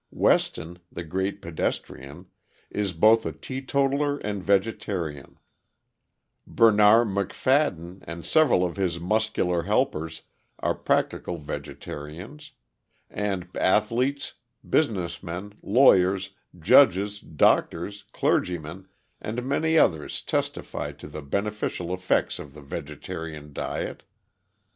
Weston, 0.09 0.79
the 0.91 1.03
great 1.03 1.43
pedestrian, 1.43 2.25
is 2.71 2.91
both 2.91 3.23
a 3.23 3.31
teetotaler 3.31 4.17
and 4.17 4.43
vegetarian; 4.43 5.37
Bernarr 6.51 7.05
Macfadden 7.07 8.03
and 8.07 8.25
several 8.25 8.63
of 8.65 8.77
his 8.77 8.99
muscular 8.99 9.61
helpers 9.61 10.23
are 10.57 10.73
practical 10.73 11.37
vegetarians; 11.37 12.53
and 13.11 13.47
athletes, 13.55 14.33
business 14.67 15.21
men, 15.21 15.53
lawyers, 15.61 16.31
judges, 16.59 17.19
doctors, 17.19 18.03
clergymen, 18.11 18.87
and 19.21 19.45
many 19.47 19.77
others 19.77 20.23
testify 20.23 20.91
to 20.93 21.07
the 21.07 21.21
beneficial 21.21 21.93
effects 21.93 22.39
of 22.39 22.55
the 22.55 22.61
vegetarian 22.63 23.53
diet. 23.53 24.01